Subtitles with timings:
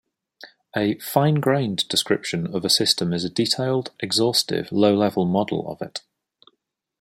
[0.75, 6.01] A "fine-grained" description of a system is a detailed, exhaustive, low-level model of it.